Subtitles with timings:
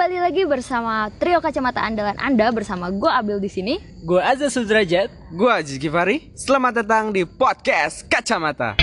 [0.00, 3.76] Kembali lagi bersama trio kacamata andalan Anda bersama gue Abil di sini.
[4.00, 5.12] Gue Azza Sudrajat.
[5.28, 6.32] Gue Aziz Gifari.
[6.32, 8.80] Selamat datang di podcast Kacamata.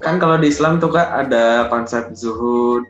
[0.00, 2.88] Kan kalau di Islam tuh kak ada konsep zuhud,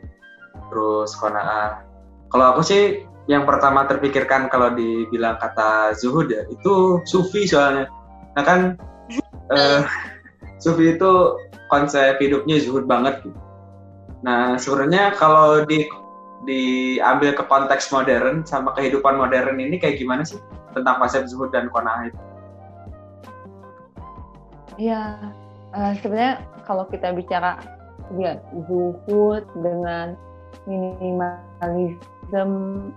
[0.71, 1.83] terus kona'ah.
[2.31, 7.91] Kalau aku sih yang pertama terpikirkan kalau dibilang kata zuhud ya itu sufi soalnya.
[8.31, 8.79] Nah kan
[9.51, 9.83] uh,
[10.65, 11.37] sufi itu
[11.69, 13.37] konsep hidupnya zuhud banget gitu.
[14.25, 15.85] Nah sebenarnya kalau di
[16.49, 20.41] diambil ke konteks modern sama kehidupan modern ini kayak gimana sih
[20.73, 22.21] tentang konsep zuhud dan kona'ah itu?
[24.75, 25.31] Iya,
[25.71, 27.61] uh, sebenarnya kalau kita bicara
[28.17, 30.17] ya zuhud dengan
[30.65, 32.49] minimalism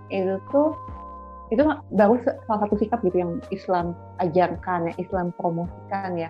[0.09, 0.73] itu tuh
[1.49, 1.65] itu
[1.97, 6.29] baru salah satu sikap gitu yang Islam ajarkan ya Islam promosikan ya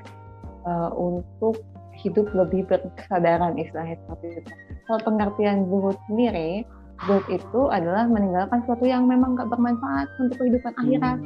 [0.66, 1.62] uh, untuk
[1.99, 4.52] hidup lebih berkesadaran istilahnya seperti itu.
[4.88, 6.63] Kalau pengertian zuhud sendiri,
[7.05, 11.20] zuhud itu adalah meninggalkan sesuatu yang memang gak bermanfaat untuk kehidupan akhirat.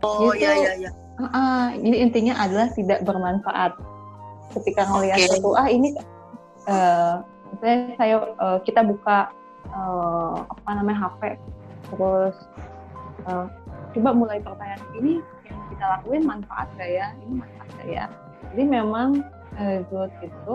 [0.00, 0.40] Oh gitu.
[0.40, 0.90] iya iya iya.
[1.18, 3.72] Uh, uh, jadi intinya adalah tidak bermanfaat.
[4.54, 5.36] Ketika ngelihat Okay.
[5.36, 5.88] itu, ah ini,
[6.70, 7.20] uh,
[7.52, 9.28] misalnya saya uh, kita buka
[9.74, 11.36] uh, apa namanya HP,
[11.92, 12.36] terus
[13.28, 13.50] uh,
[13.92, 15.20] coba mulai pertanyaan ini
[15.78, 17.06] kita lakuin manfaat gak ya?
[17.22, 18.04] Ini manfaat gak ya?
[18.50, 19.08] Jadi memang
[19.54, 20.54] uh, zuhud itu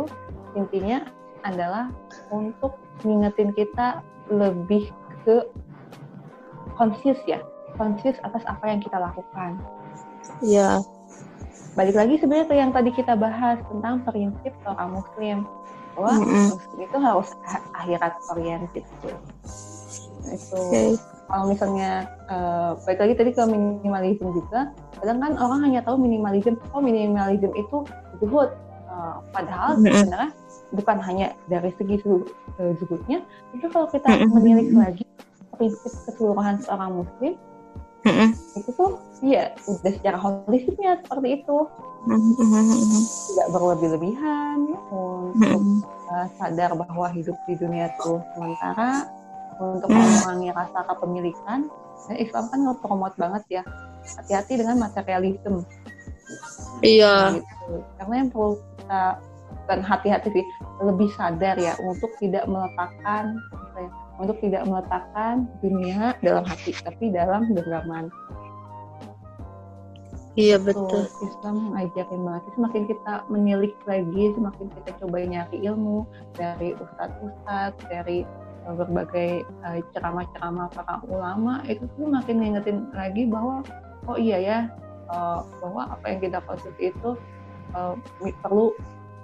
[0.59, 1.07] intinya
[1.47, 1.87] adalah
[2.27, 2.75] untuk
[3.07, 4.91] ngingetin kita lebih
[5.23, 5.47] ke
[6.75, 7.39] konsius ya,
[7.79, 9.55] konsius atas apa yang kita lakukan
[10.43, 10.79] Iya.
[11.73, 15.37] balik lagi sebenarnya ke yang tadi kita bahas tentang prinsip seorang muslim
[15.97, 16.47] bahwa Mm-mm.
[16.53, 17.29] muslim itu harus
[17.73, 19.17] akhirat oriented gitu.
[20.31, 20.55] Itu.
[20.55, 20.81] Oke.
[21.23, 24.69] kalau misalnya eh, balik lagi tadi ke minimalism juga
[25.01, 27.87] kadang kan orang hanya tahu minimalism oh minimalism itu
[28.21, 28.53] zuhud.
[28.93, 30.29] Eh, padahal sebenarnya
[30.73, 33.25] bukan hanya dari segi eh, zuhudnya
[33.57, 35.05] itu kalau kita menilik lagi
[35.57, 37.33] prinsip keseluruhan seorang muslim
[38.59, 41.57] itu tuh iya udah secara holistiknya seperti itu.
[43.31, 45.79] Tidak berlebih-lebihan untuk Mm-mm.
[46.11, 49.07] uh, sadar bahwa hidup di dunia itu sementara
[49.63, 49.99] untuk Hmm.
[50.01, 51.59] mengurangi rasa kepemilikan
[52.09, 53.63] dan Islam kan nge-promote banget ya
[54.19, 55.63] hati-hati dengan materialisme
[56.83, 57.39] Iya.
[57.39, 57.79] gitu.
[57.95, 59.01] karena yang perlu kita
[59.63, 60.45] bukan hati-hati sih
[60.83, 63.39] lebih sadar ya untuk tidak meletakkan
[63.79, 63.87] ya,
[64.19, 68.11] untuk tidak meletakkan dunia dalam hati tapi dalam genggaman
[70.33, 70.89] Iya Betul.
[70.89, 71.29] betul.
[71.29, 72.43] Islam ngajakin banget.
[72.57, 78.25] Semakin kita menilik lagi, semakin kita coba nyari ilmu dari ustadz-ustadz, dari
[78.63, 83.59] berbagai uh, ceramah-ceramah para ulama, itu tuh makin ngingetin lagi bahwa
[84.07, 84.57] oh iya ya,
[85.11, 87.09] uh, bahwa apa yang kita konsumsi itu
[87.75, 87.93] uh,
[88.23, 88.71] mi- perlu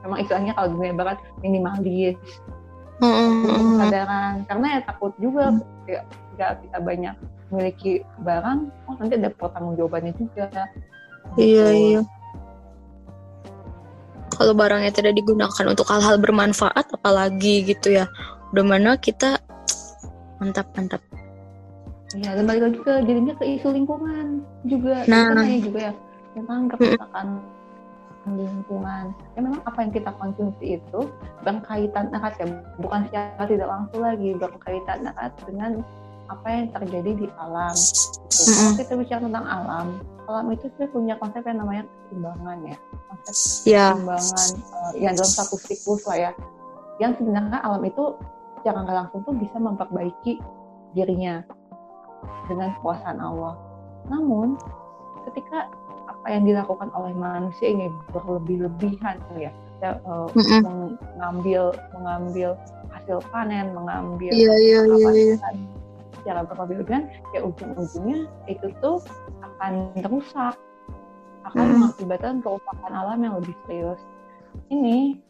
[0.04, 2.16] memang istilahnya kalau dunia barat minimalis
[3.00, 7.16] kesadaran karena ya takut juga ketika ketika kita banyak
[7.52, 7.92] memiliki
[8.24, 10.48] barang oh nanti ada pertanggungjawabannya juga
[11.36, 11.68] Iya Gitu.
[11.68, 12.02] iya.
[14.34, 18.08] Kalau barangnya tidak digunakan untuk hal-hal bermanfaat, apalagi gitu ya.
[18.50, 19.38] Udah mana kita
[20.42, 21.02] mantap mantap.
[22.18, 25.06] Iya, dan balik lagi ke jadinya ke isu lingkungan juga.
[25.06, 25.30] Nah.
[25.30, 25.94] Kita nanya juga ya
[26.34, 27.28] tentang kerusakan
[28.30, 29.06] lingkungan.
[29.38, 31.02] Ya memang apa yang kita konsumsi itu
[31.46, 32.48] berkaitan erat ya,
[32.82, 35.72] bukan secara tidak langsung lagi berkaitan erat dengan
[36.30, 37.74] apa yang terjadi di alam.
[37.74, 38.22] Gitu.
[38.30, 38.78] Kalau Mm-mm.
[38.78, 39.88] kita bicara tentang alam,
[40.30, 42.78] alam itu sebenarnya punya konsep yang namanya keseimbangan ya.
[43.10, 43.34] Konsep
[43.66, 43.86] Ya.
[43.94, 46.32] keseimbangan eh, yang dalam satu siklus lah ya.
[47.02, 48.04] Yang sebenarnya alam itu
[48.60, 50.40] secara nggak langsung tuh bisa memperbaiki
[50.94, 51.46] dirinya
[52.50, 53.56] dengan kekuasaan Allah.
[54.10, 54.58] Namun
[55.30, 55.70] ketika
[56.10, 60.98] apa yang dilakukan oleh manusia ini berlebih-lebihan ya, ya, eh, Mm-mm.
[61.16, 62.50] mengambil mengambil
[62.90, 64.80] hasil panen, mengambil iya iya.
[64.84, 64.98] iya.
[65.38, 65.56] kapasitas
[66.20, 69.00] secara berlebih-lebihan, ya ujung-ujungnya itu tuh
[69.46, 70.58] akan rusak,
[71.48, 71.74] akan Mm.
[71.80, 74.02] mengakibatkan kerusakan alam yang lebih serius.
[74.74, 75.22] Ini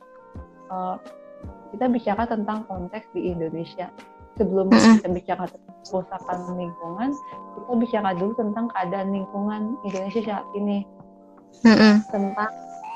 [0.72, 0.96] eh,
[1.74, 3.90] kita bicara tentang konteks di Indonesia.
[4.40, 7.12] Sebelum kita bicara tentang kerusakan lingkungan,
[7.60, 10.88] kita bicara dulu tentang keadaan lingkungan Indonesia saat ini
[11.68, 12.00] Mm-mm.
[12.08, 12.52] tentang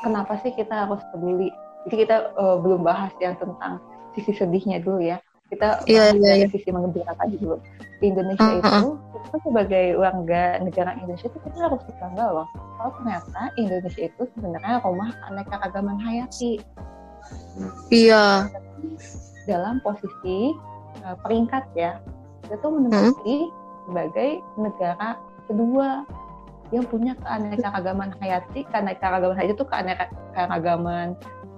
[0.07, 1.51] kenapa sih kita harus peduli.
[1.83, 3.83] Jadi kita eh, belum bahas yang tentang
[4.15, 5.19] sisi sedihnya dulu ya.
[5.51, 6.49] Kita bahas iya, dari iya.
[6.49, 7.59] sisi mengembirakan dulu.
[7.99, 8.89] Di Indonesia Uh, uh, itu,
[9.27, 12.47] kita sebagai warga negara Indonesia itu kita harus bangga loh.
[12.79, 16.63] Kalau ternyata Indonesia itu sebenarnya rumah keanekaragaman hayati
[17.93, 18.49] Iya.
[19.43, 20.55] dalam posisi
[21.03, 21.99] eh, peringkat ya.
[22.43, 23.51] Kita tuh menempati
[23.87, 26.07] sebagai negara kedua
[26.71, 31.07] yang punya keanekaragaman hayati keanekaragaman hayati itu keanekaragaman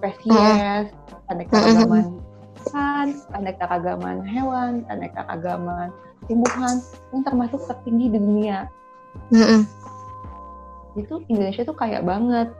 [0.02, 0.92] spesies
[1.30, 2.20] keanekaragaman
[2.66, 5.88] ikan keanekaragaman hewan keanekaragaman
[6.26, 6.82] tumbuhan
[7.14, 8.68] yang termasuk tertinggi di dunia
[9.32, 9.64] Mm-mm.
[11.00, 12.52] itu Indonesia tuh kaya banget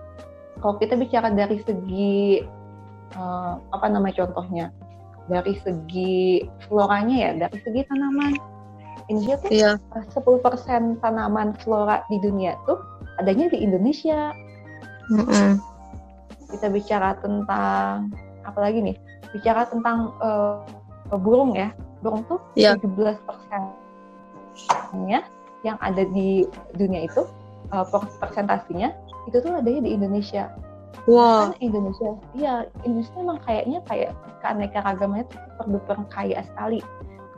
[0.64, 2.46] kalau kita bicara dari segi
[3.16, 4.70] eh, apa nama contohnya
[5.26, 8.36] dari segi floranya ya dari segi tanaman
[9.08, 9.72] Indonesia tuh Iya.
[9.98, 12.78] eh, 10% tanaman flora di dunia tuh
[13.18, 14.30] adanya di Indonesia
[15.10, 15.58] Mm-mm.
[16.52, 18.10] kita bicara tentang
[18.46, 18.98] apa lagi nih
[19.34, 20.62] bicara tentang eh,
[21.18, 22.78] burung ya burung tuh Iya.
[22.78, 25.22] 17 persennya
[25.66, 26.46] yang ada di
[26.78, 27.26] dunia itu
[27.70, 28.94] per- persentasinya
[29.26, 30.54] itu tuh adanya di Indonesia
[31.06, 31.52] Wah.
[31.52, 34.12] kan Indonesia iya Indonesia emang kayaknya kayak
[34.42, 36.80] keanekaragamannya tuh super duper kaya sekali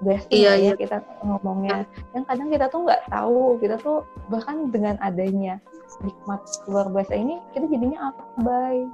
[0.06, 0.74] best Iya, ya iya.
[0.78, 1.82] kita ngomongnya
[2.14, 5.58] yang kadang kita tuh nggak tahu kita tuh bahkan dengan adanya
[6.06, 6.38] nikmat
[6.70, 8.86] luar biasa ini kita jadinya abai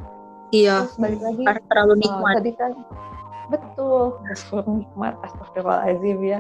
[0.55, 0.87] Iya.
[0.87, 2.33] terus balik lagi Karena terlalu eh, nikmat.
[2.39, 2.71] tadi kan
[3.51, 6.39] betul betul nikmat astagfirullahaladzim ya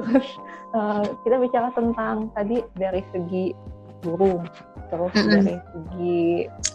[0.00, 0.28] terus
[0.74, 3.54] eh, kita bicara tentang tadi dari segi
[4.00, 4.48] burung
[4.90, 5.30] terus Mm-mm.
[5.30, 6.20] dari segi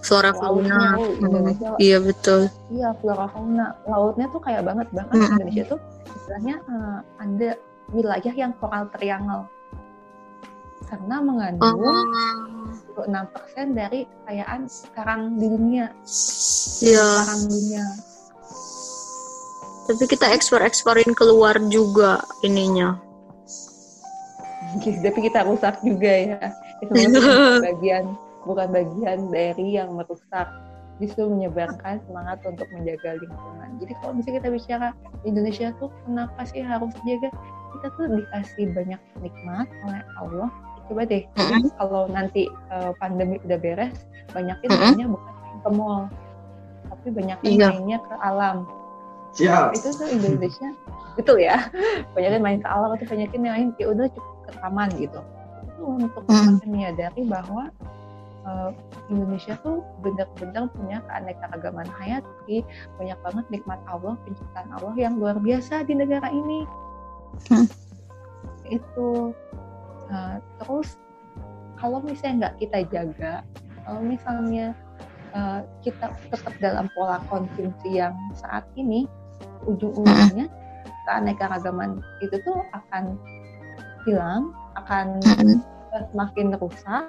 [0.05, 0.79] Flora lautnya fauna.
[0.95, 1.25] Mm.
[1.25, 2.41] Indonesia Iya betul.
[2.71, 3.67] Iya, flora fauna.
[3.89, 4.87] Lautnya tuh kayak banget.
[4.93, 5.33] Bahkan Mm-mm.
[5.35, 5.79] Indonesia tuh
[6.13, 7.49] istilahnya eh, ada
[7.91, 9.49] wilayah yang coral triangle.
[10.85, 12.05] Karena mengandung Oh.
[12.93, 15.85] 26% dari kekayaan karang di dunia.
[16.85, 17.09] Iya.
[17.25, 17.85] Karang dunia.
[19.85, 23.01] Tapi kita ekspor-eksporin keluar juga ininya.
[25.05, 26.39] Tapi kita rusak juga ya.
[26.83, 28.05] Itu bukan bagian
[28.45, 30.47] bukan bagian dari yang merusak.
[30.95, 33.69] Justru menyebarkan semangat untuk menjaga lingkungan.
[33.83, 34.87] Jadi kalau misalnya kita bicara
[35.27, 37.35] Indonesia tuh kenapa sih harus jaga?
[37.75, 40.47] Kita tuh dikasih banyak nikmat oleh Allah.
[40.87, 41.67] Coba deh, Mm-mm.
[41.75, 44.87] kalau nanti eh, pandemi udah beres, banyakin Mm-mm.
[44.95, 46.01] mainnya bukan main ke mall,
[46.87, 47.67] tapi banyakin Iya.
[47.75, 48.57] mainnya ke alam.
[49.35, 49.75] Siap.
[49.75, 50.69] Itu tuh Indonesia,
[51.19, 51.59] betul ya.
[52.15, 55.19] Banyakin main ke alam atau banyakin main ya udah cukup ke taman gitu.
[55.75, 56.35] Itu untuk Mm.
[56.39, 57.63] semakin menyadari bahwa
[58.45, 58.71] eh,
[59.09, 62.61] Indonesia tuh benar-benar punya keanekaragaman hayati,
[63.01, 66.61] banyak banget nikmat Allah, penciptaan Allah yang luar biasa di negara ini.
[67.49, 67.65] Hmm.
[68.69, 69.33] Itu
[70.09, 70.97] Nah, terus
[71.81, 73.33] kalau misalnya nggak kita jaga,
[73.85, 74.77] kalau misalnya
[75.35, 79.09] eh, kita tetap dalam pola konsumsi yang saat ini,
[79.67, 80.47] ujung-ujungnya
[81.05, 83.19] keanekaragaman itu tuh akan
[84.05, 85.19] hilang, akan
[86.11, 87.07] semakin rusak,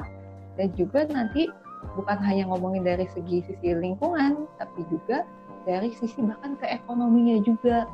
[0.56, 1.50] dan juga nanti
[1.94, 5.26] bukan hanya ngomongin dari segi sisi lingkungan, tapi juga
[5.66, 7.90] dari sisi bahkan ke ekonominya juga,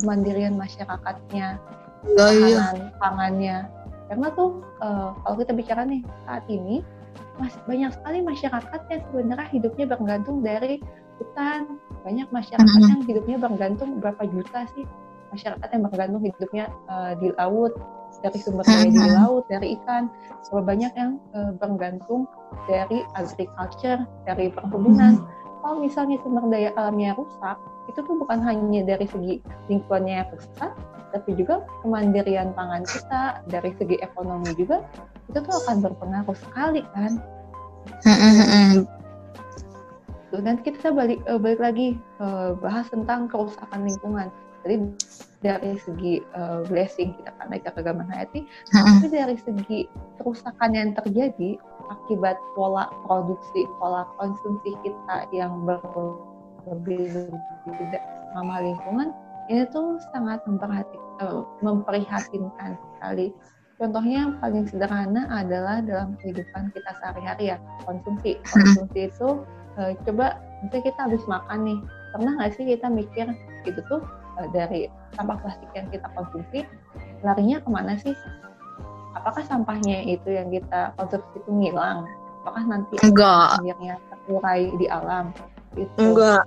[0.00, 1.56] kemandirian masyarakatnya,
[2.06, 2.46] Iya iya.
[2.46, 3.56] ketahanan pangannya.
[4.08, 6.80] Karena tuh eh, kalau kita bicara nih saat ini
[7.40, 10.80] mas- banyak sekali masyarakat yang sebenarnya hidupnya bergantung dari
[11.18, 11.80] hutan.
[12.06, 14.86] Banyak masyarakat yang hidupnya bergantung berapa juta sih
[15.32, 17.72] masyarakat yang bergantung hidupnya eh, di laut
[18.24, 19.14] dari sumber daya di Mhm.
[19.14, 20.08] laut dari ikan.
[20.48, 22.24] Berapa banyak yang eh, bergantung
[22.66, 25.22] dari agriculture dari perkebunan.
[25.60, 27.58] Kalau misalnya sumber daya alamnya rusak,
[27.90, 29.34] itu tuh bukan hanya dari segi
[29.68, 30.72] lingkungannya yang rusak,
[31.12, 34.84] tapi juga kemandirian pangan kita dari segi ekonomi juga
[35.28, 37.20] itu tuh akan berpengaruh sekali kan.
[38.04, 38.84] Mm-mm-mm.
[40.28, 41.88] Tuh, nanti kita balik eh, balik lagi
[42.60, 44.28] bahas tentang kerusakan lingkungan.
[44.66, 44.76] Jadi
[45.38, 48.42] dari segi eh, blessing kita kan naik keagamaan hayati,
[48.74, 49.86] tapi dari segi
[50.18, 51.54] kerusakan yang terjadi
[51.88, 55.62] akibat pola produksi, pola konsumsi kita yang
[56.66, 58.00] berbeda
[58.34, 59.14] sama lingkungan,
[59.48, 63.32] ini tuh sangat memperhati, eh, memprihatinkan sekali.
[63.78, 68.42] Contohnya yang paling sederhana adalah dalam kehidupan kita sehari-hari ya, konsumsi.
[68.50, 69.28] Konsumsi itu
[69.78, 71.78] eh, coba nanti kita habis makan nih,
[72.10, 73.30] pernah nggak sih kita mikir
[73.62, 74.02] itu tuh
[74.54, 74.86] dari
[75.18, 76.62] sampah plastik yang kita konsumsi
[77.26, 78.14] larinya ke mana sih?
[79.18, 82.06] Apakah sampahnya itu yang kita konsumsi itu ngilang?
[82.46, 83.58] Apakah nanti Enggak.
[83.58, 85.34] akhirnya terurai di alam?
[85.74, 85.98] Gitu.
[85.98, 86.46] Enggak.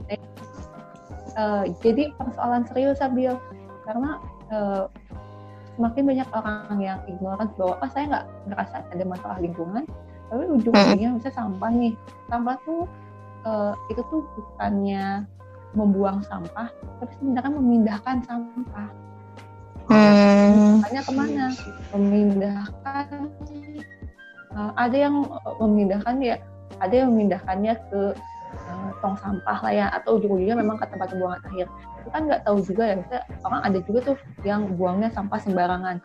[1.31, 3.39] Eh, jadi persoalan serius sambil
[3.87, 4.19] karena
[4.51, 4.83] eh,
[5.75, 9.83] semakin banyak orang yang ignoran bahwa ah saya nggak ngerasa ada masalah lingkungan,
[10.27, 11.93] tapi ujung-ujungnya misalnya sampah nih,
[12.27, 12.83] sampah tuh
[13.47, 15.23] eh, itu tuh bukannya
[15.71, 16.67] membuang sampah,
[16.99, 18.89] tapi sebenarnya memindahkan sampah.
[19.91, 20.79] Hmm.
[20.83, 21.51] Ke mana?
[21.95, 23.21] Memindahkan
[24.51, 26.35] eh, ada yang eh, memindahkan ya,
[26.79, 28.01] ada yang memindahkannya ke
[28.55, 31.67] eh, tong sampah lah ya, atau ujung-ujungnya memang ke tempat pembuangan akhir.
[32.01, 35.97] Itu kan nggak tahu juga ya, misalnya orang ada juga tuh yang buangnya sampah sembarangan.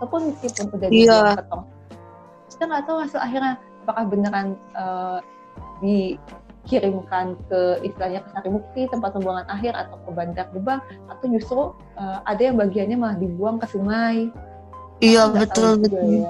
[0.00, 1.64] Ataupun meskipun udah dibuang ke tong,
[2.48, 3.52] kita nggak tahu hasil akhirnya
[3.84, 4.46] apakah beneran
[4.76, 5.18] eh,
[6.60, 11.60] dikirimkan ke istilahnya ke Sarimukti tempat pembuangan akhir atau ke Bantar Gebang atau justru
[11.96, 14.28] eh, ada yang bagiannya malah dibuang ke sungai
[15.00, 16.04] Iya Nggak betul betul.
[16.20, 16.28] ya.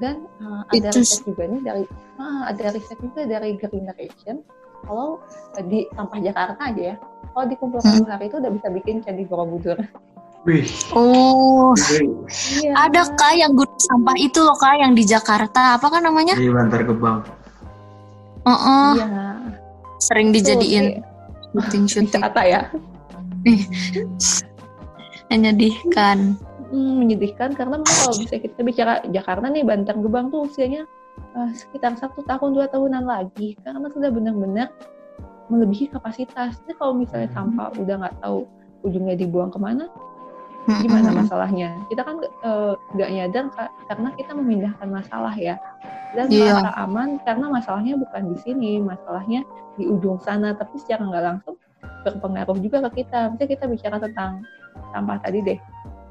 [0.00, 1.82] Dan uh, ada Itu riset juga nih dari
[2.16, 4.40] ah, ada riset juga dari Green Generation
[4.86, 5.20] kalau
[5.58, 6.96] uh, di sampah Jakarta aja ya
[7.34, 8.08] kalau dikumpulkan Hmm.
[8.08, 9.76] hari itu udah bisa bikin candi Borobudur
[10.48, 10.64] Wih,
[10.96, 11.76] Oh,
[12.56, 15.76] iya ada kak yang gunung sampah itu loh kak yang di Jakarta.
[15.76, 16.32] Apa kan namanya?
[16.32, 17.20] di Bantar Gebang.
[18.48, 19.36] Oh, iya.
[20.00, 21.04] Sering dijadiin
[21.52, 22.22] Tuh, syuting-syuting.
[22.24, 22.62] wisata ya.
[25.28, 26.40] Menyedihkan.
[26.70, 30.86] Hmm, menyedihkan karena kalau bisa kita bicara Jakarta nih Bantar Gebang tuh usianya
[31.34, 33.58] uh, sekitar satu tahun dua tahunan lagi.
[33.60, 34.70] Karena sudah benar-benar
[35.50, 36.62] melebihi kapasitas.
[36.64, 38.46] Jadi kalau misalnya sampah udah nggak tahu
[38.86, 39.90] ujungnya dibuang ke mana,
[40.78, 41.18] gimana Mm-mm.
[41.26, 41.68] masalahnya?
[41.90, 45.56] Kita kan eh, nggak nyadar Kak, karena kita memindahkan masalah ya.
[46.14, 46.58] Dan Iya.
[46.58, 49.46] merasa aman karena masalahnya bukan di sini, masalahnya
[49.78, 50.54] di ujung sana.
[50.54, 51.54] Tapi secara nggak langsung
[52.02, 53.30] berpengaruh juga ke kita.
[53.34, 54.42] Misalnya kita bicara tentang
[54.90, 55.58] sampah tadi deh.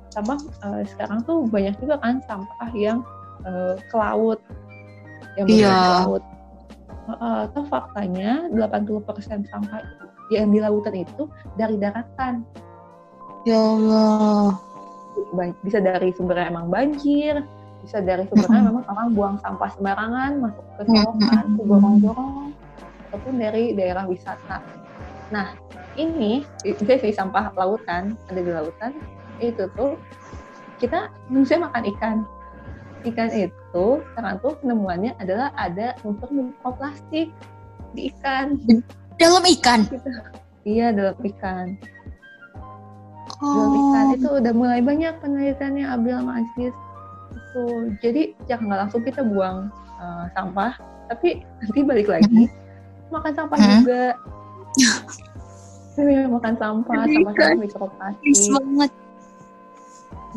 [0.09, 3.03] Sampah eh, sekarang tuh banyak juga kan sampah yang
[3.43, 4.39] eh, ke laut,
[5.35, 6.23] yang berada di laut.
[7.09, 9.81] Eh, Atau faktanya 80% sampah
[10.29, 11.25] yang di lautan itu
[11.57, 12.45] dari daratan
[13.47, 14.59] Ya Allah.
[15.63, 17.43] Bisa dari sumbernya emang banjir,
[17.83, 22.51] bisa dari sumbernya memang orang buang sampah sembarangan masuk ke selokan, ke gorong-gorong,
[23.09, 24.59] ataupun dari daerah wisata.
[25.29, 25.55] Nah,
[25.95, 28.91] ini bisa sih sampah lautan ada di lautan
[29.39, 29.95] itu tuh
[30.79, 32.17] kita manusia makan ikan.
[33.07, 37.31] Ikan itu sekarang tuh penemuannya adalah ada unsur mikroplastik
[37.95, 38.59] di ikan.
[39.15, 39.87] Dalam ikan.
[40.67, 41.79] Iya dalam ikan.
[43.39, 44.11] Oh.
[44.11, 46.75] itu udah mulai banyak penelitiannya Abil sama Aziz
[47.31, 47.63] itu
[47.99, 50.75] jadi jangan nggak langsung kita buang uh, sampah
[51.07, 52.51] tapi nanti balik lagi
[53.09, 53.71] makan sampah Hmm.
[53.81, 54.03] juga
[56.29, 58.91] makan sampah Please mikroplastik banget.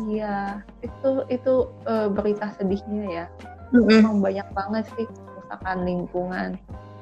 [0.03, 1.53] iya itu itu
[1.85, 3.25] uh, berita sedihnya ya
[3.71, 3.87] Mm-mm.
[3.89, 6.49] memang banyak banget sih kerusakan lingkungan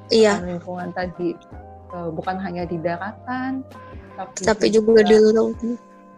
[0.10, 0.34] Iya.
[0.36, 1.30] kerusakan lingkungan tadi
[1.92, 3.68] Uh, bukan hanya di daratan
[4.16, 5.60] tapi, Tapi juga di laut.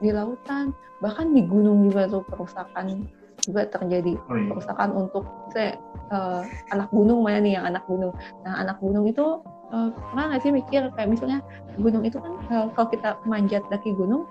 [0.03, 3.07] Di lautan bahkan di gunung juga tuh kerusakan
[3.43, 4.15] juga terjadi.
[4.27, 4.48] Oh, iya.
[4.55, 5.75] kerusakan untuk saya
[6.12, 6.41] eh,
[6.72, 8.12] anak gunung mana nih yang anak gunung?
[8.43, 11.39] Nah anak gunung itu eh, pernah nggak sih mikir kayak misalnya
[11.75, 14.27] gunung itu kan eh, kalau kita manjat daki gunung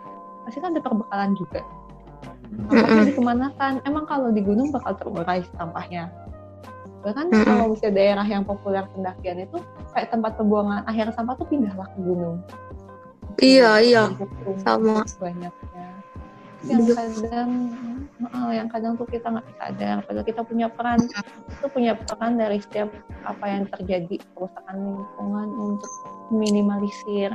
[0.48, 1.60] pasti kan ada perbekalan juga.
[2.52, 3.72] Sampahnya dikemanakan?
[3.88, 6.12] Emang kalau di gunung bakal terurai sampahnya.
[7.00, 9.58] Bahkan kalau misalnya daerah yang populer pendakian itu
[9.96, 12.38] kayak tempat pembuangan akhir sampah tuh pindahlah ke gunung
[13.40, 14.04] Iya, iya.
[14.12, 15.02] Rumput Sama.
[15.20, 15.86] banyaknya
[16.62, 17.50] yang kadang
[18.54, 21.02] yang kadang tuh kita nggak sadar padahal kita punya peran
[21.50, 22.86] itu punya peran dari setiap
[23.26, 25.90] apa yang terjadi kerusakan lingkungan untuk
[26.30, 27.34] minimalisir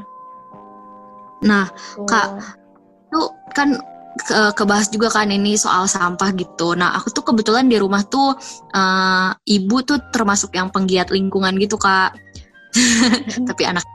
[1.45, 2.07] Nah, Tuh.
[2.09, 2.27] Kak,
[3.09, 3.21] itu
[3.53, 3.77] kan
[4.17, 6.73] ke- kebahas juga kan ini soal sampah gitu.
[6.73, 8.33] Nah, aku tuh kebetulan di rumah tuh
[8.73, 12.17] eh, ibu tuh termasuk yang penggiat lingkungan gitu, Kak.
[13.49, 13.85] Tapi anak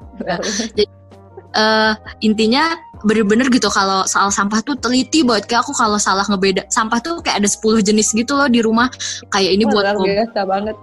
[1.52, 1.92] eh
[2.24, 5.50] intinya bener-bener gitu kalau soal sampah tuh teliti banget.
[5.50, 8.88] Kayak aku kalau salah ngebeda sampah tuh kayak ada 10 jenis gitu loh di rumah.
[9.28, 10.76] Kayak ini Wah, buat biasa banget.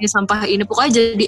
[0.00, 0.62] Ini sampah ini.
[0.64, 1.26] Pokoknya jadi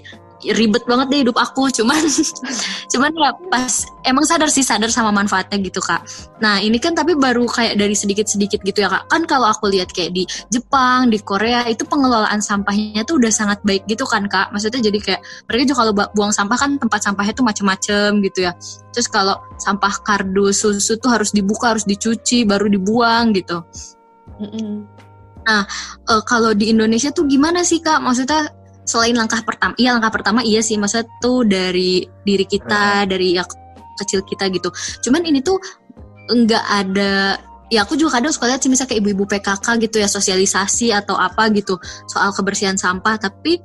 [0.51, 2.03] ribet banget deh hidup aku cuman
[2.93, 6.03] cuman ya pas emang sadar sih sadar sama manfaatnya gitu kak.
[6.43, 9.07] Nah ini kan tapi baru kayak dari sedikit sedikit gitu ya kak.
[9.07, 13.63] Kan kalau aku lihat kayak di Jepang di Korea itu pengelolaan sampahnya tuh udah sangat
[13.63, 14.51] baik gitu kan kak.
[14.51, 18.53] Maksudnya jadi kayak mereka juga kalau buang sampah kan tempat sampahnya tuh macem-macem gitu ya.
[18.91, 23.63] Terus kalau sampah kardus susu tuh harus dibuka harus dicuci baru dibuang gitu.
[24.43, 25.03] Mm-mm.
[25.43, 25.65] Eh,
[26.27, 27.99] kalau di Indonesia tuh gimana sih kak?
[27.99, 33.39] Maksudnya selain langkah pertama, iya langkah pertama iya sih, maksudnya tuh dari diri kita, dari
[33.39, 33.47] ya
[34.01, 34.69] kecil kita gitu.
[35.07, 35.61] Cuman ini tuh
[36.33, 37.39] nggak ada,
[37.71, 41.15] ya aku juga kadang suka lihat sih misalnya kayak ibu-ibu PKK gitu ya sosialisasi atau
[41.15, 41.79] apa gitu
[42.11, 43.63] soal kebersihan sampah, tapi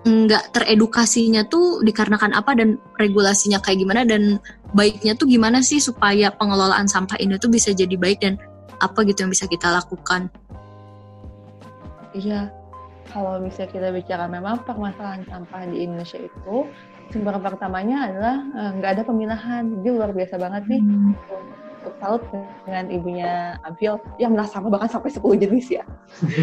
[0.00, 4.40] nggak teredukasinya tuh dikarenakan apa dan regulasinya kayak gimana dan
[4.72, 8.40] baiknya tuh gimana sih supaya pengelolaan sampah ini tuh bisa jadi baik dan
[8.80, 10.32] apa gitu yang bisa kita lakukan.
[12.16, 12.48] Iya,
[13.10, 16.70] kalau misalnya kita bicara memang permasalahan sampah di Indonesia itu
[17.10, 19.62] sumber pertamanya adalah eh, nggak ada pemilahan.
[19.82, 20.82] Jadi luar biasa banget nih
[21.80, 22.22] untuk salut
[22.68, 25.84] dengan ibunya Abil yang milah sampah bahkan sampai 10 jenis ya.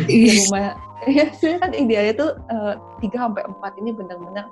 [0.10, 0.76] Di rumah
[1.08, 2.74] ya sebenarnya kan idealnya tuh eh,
[3.06, 4.46] 3 sampai 4 ini benar-benar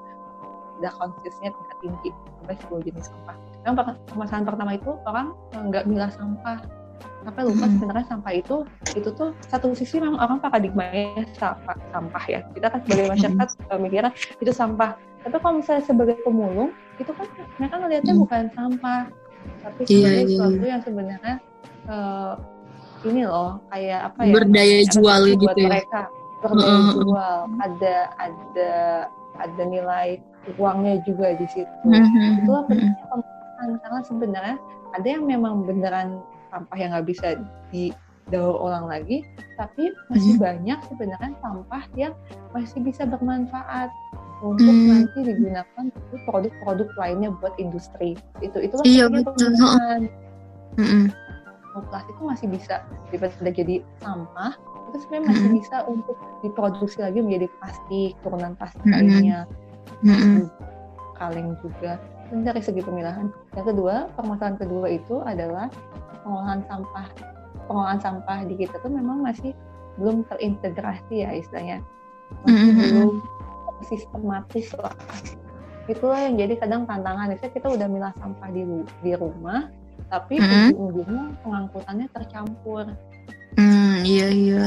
[0.75, 2.09] udah konsisten tingkat tinggi
[2.43, 3.35] sampai 10 jenis sampah.
[3.65, 6.57] Per- permasalahan pertama itu orang eh, nggak milah sampah.
[7.25, 8.55] Sampai lupa sebenarnya sampah itu
[8.93, 12.39] itu tuh satu sisi memang orang paradigmanya sampah sampah ya.
[12.53, 14.91] Kita kan sebagai masyarakat eh, mikirnya itu sampah.
[15.25, 16.69] Tapi kalau misalnya sebagai pemulung
[17.01, 17.25] itu kan
[17.57, 18.21] mereka ngelihatnya Mm.
[18.21, 19.01] bukan sampah.
[19.65, 20.29] Tapi Iya, sebagai iya.
[20.29, 21.35] sesuatu yang sebenarnya
[21.85, 22.33] eh,
[23.05, 25.65] ini loh kayak apa ya Berdaya jual gitu buat ya.
[25.69, 26.01] mereka.
[26.45, 26.93] Berdaya Mm-mm.
[27.01, 27.37] jual.
[27.57, 28.71] Ada ada
[29.35, 30.07] ada nilai
[30.61, 31.73] uangnya juga di situ.
[31.89, 33.69] Mhm, itulah pentingnya pemerintahan.
[33.81, 34.55] Karena sebenarnya
[34.93, 36.21] ada yang memang beneran
[36.51, 37.27] sampah yang nggak bisa
[37.69, 39.21] didaur ulang lagi
[39.55, 40.41] tapi masih Mhm.
[40.41, 42.13] banyak sebenarnya sampah yang
[42.51, 43.89] masih bisa bermanfaat
[44.43, 45.07] untuk Hmm.
[45.07, 49.33] nanti digunakan untuk produk-produk lainnya buat industri itu Iya, pentingnya betul.
[49.55, 50.01] pemerintahan
[50.75, 51.05] Mhm.
[51.75, 52.75] Oh, plastik itu masih bisa
[53.11, 54.53] daripada jadi sampah
[54.91, 55.55] itu sebenarnya masih Mhm.
[55.59, 58.91] bisa untuk diproduksi lagi menjadi plastik turunan plastik Mhm.
[58.95, 59.39] lainnya
[60.03, 60.47] Mhm.
[61.15, 61.99] kaleng juga
[62.31, 65.69] dari segi pemilahan yang kedua permasalahan kedua itu adalah
[66.25, 67.05] pengolahan sampah
[67.69, 69.53] pengolahan sampah di kita tuh memang masih
[70.01, 71.79] belum terintegrasi ya istilahnya
[72.43, 72.81] masih Mhm.
[72.81, 73.11] belum
[73.85, 74.95] sistematis lah
[75.85, 78.63] itulah yang jadi kadang tantangan misalnya kita udah milah sampah di
[79.05, 79.69] di rumah
[80.09, 80.73] tapi Mhm.
[80.73, 82.85] ujung-ujungnya pengangkutannya tercampur
[83.55, 84.65] Hmm, iya iya.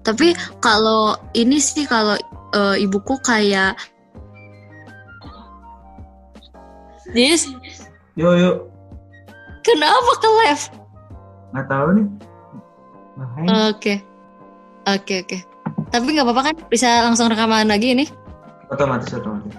[0.00, 2.16] Tapi kalau ini sih kalau
[2.54, 3.76] eh, ibuku kayak
[7.14, 7.46] Dis,
[8.14, 8.56] Yuk yuk,
[9.62, 10.66] kenapa ke left?
[11.50, 12.06] nggak tahu nih.
[13.70, 13.94] Oke.
[14.84, 15.38] Oke, oke.
[15.88, 16.56] Tapi nggak apa-apa kan?
[16.66, 18.04] Bisa langsung rekaman lagi ini?
[18.66, 19.54] otomatis otomatis.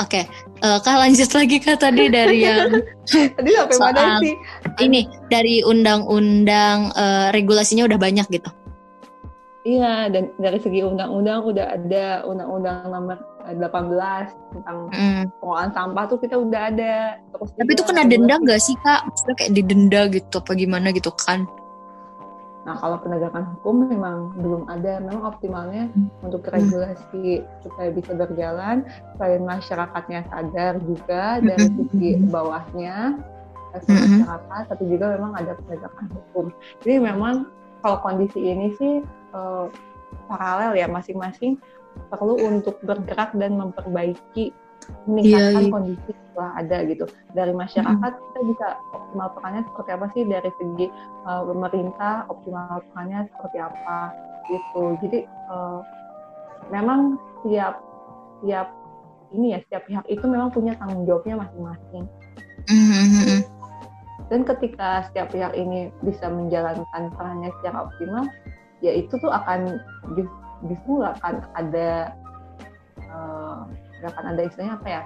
[0.00, 0.24] Oke.
[0.64, 2.72] Eh, Kak lanjut lagi Kak tadi dari yang
[3.04, 4.34] tadi sampai mana Soal- sih
[4.80, 8.48] ini dari undang-undang eh, regulasinya udah banyak gitu.
[9.60, 15.24] Iya, dan dari segi undang-undang udah ada undang-undang nomor 18 tentang Hmm.
[15.40, 16.96] pengolahan sampah tuh kita udah ada.
[17.32, 19.00] Terus Tapi itu kena denda nggak sih Kak?
[19.08, 21.48] Maksudnya kayak didenda gitu apa gimana gitu kan?
[22.60, 25.00] Nah, kalau penegakan hukum memang belum ada.
[25.00, 25.88] Memang optimalnya
[26.20, 28.84] untuk regulasi supaya bisa berjalan,
[29.16, 31.88] selain masyarakatnya sadar juga dari Mm-mm.
[31.88, 33.16] sisi bawahnya,
[33.72, 34.22] dari Mm-mm.
[34.22, 36.46] masyarakat, tapi juga memang ada penegakan hukum.
[36.84, 37.48] Jadi memang
[37.80, 39.00] kalau kondisi ini sih
[39.32, 39.64] eh,
[40.30, 41.58] paralel ya masing-masing
[42.06, 44.54] perlu untuk bergerak dan memperbaiki
[45.06, 45.72] meningkatkan Iya, iya.
[45.74, 47.04] kondisi setelah ada gitu.
[47.34, 50.22] Dari masyarakat kita bisa optimal perannya seperti apa sih?
[50.26, 50.86] Dari segi
[51.26, 53.98] uh, pemerintah optimal perannya seperti apa
[54.50, 54.82] gitu.
[55.02, 55.18] Jadi
[55.50, 55.80] uh,
[56.70, 57.82] memang setiap
[58.40, 58.68] setiap
[59.30, 62.04] ini ya setiap pihak itu memang punya tanggung jawabnya masing-masing.
[62.68, 63.40] Mhm.
[64.30, 68.28] dan ketika setiap pihak ini bisa menjalankan perannya secara optimal
[68.80, 69.80] ya itu tuh akan
[70.16, 72.12] jus- justru akan ada
[74.00, 75.02] nggak akan ada istilahnya apa ya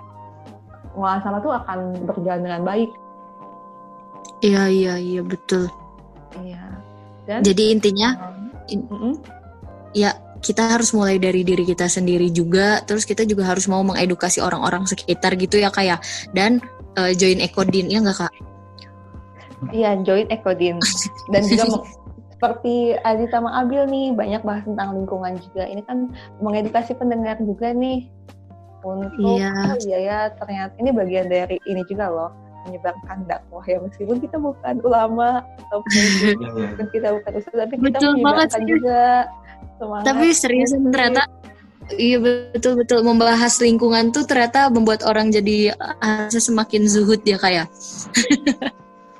[0.94, 2.90] pengolahan sampah tuh akan berjalan dengan baik
[4.44, 5.72] Iya iya iya betul.
[6.44, 6.60] iya
[7.24, 9.14] dan Jadi intinya um, in- mm-mm.
[9.96, 10.12] ya
[10.44, 12.84] kita harus mulai dari diri kita sendiri juga.
[12.84, 16.04] Terus kita juga harus mau mengedukasi orang-orang sekitar gitu ya kayak
[16.36, 16.60] dan
[17.00, 18.32] eh, join Ekodin ya nggak kak?
[19.72, 20.76] Iya, join Ekodin.
[21.32, 21.64] Dan juga
[22.44, 25.64] seperti Adita sama Abil nih, banyak bahas tentang lingkungan juga.
[25.64, 26.12] Ini kan
[26.44, 28.12] mengedukasi pendengar juga nih.
[28.84, 29.48] Untuk, Iya.
[29.72, 32.30] oh iya ya, ternyata ini bagian dari ini juga loh,
[32.68, 33.80] menyebarkan dakwah ya.
[33.80, 35.88] Meskipun kita bukan ulama, ataupun
[36.20, 38.68] Iya, meskipun kita bukan ustaz, tapi kita Betul banget menyebarkan sih.
[38.68, 39.00] juga
[39.80, 40.04] semangat.
[40.04, 41.22] Tapi serius ternyata
[41.96, 47.72] iya betul betul membahas lingkungan tuh ternyata membuat orang jadi eh, semakin zuhud ya kayak.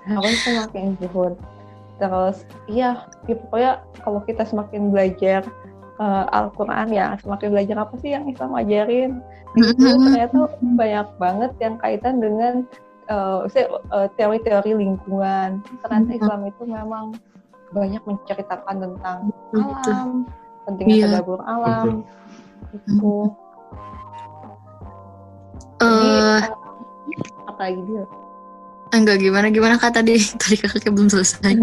[0.04, 1.32] harus semakin zuhud
[1.98, 5.46] terus iya ya pokoknya kalau kita semakin belajar
[6.02, 9.22] eh, Al-Quran ya semakin belajar apa sih yang Islam ajarin?
[9.54, 12.66] Itu ternyata banyak banget yang kaitan dengan
[13.06, 15.62] eh, eh, teori-teori lingkungan.
[15.84, 16.18] Ternyata Mhm.
[16.18, 17.04] Islam itu memang
[17.70, 19.18] banyak menceritakan tentang
[19.54, 20.26] alam
[20.64, 21.06] pentingnya Iya.
[21.10, 22.06] tadabbur alam
[22.72, 23.34] itu
[25.84, 26.40] jadi Eh.
[26.40, 26.42] eh,
[27.44, 28.04] apa lagi dia
[28.96, 31.54] enggak gimana gimana kak tadi tadi kakaknya belum selesai.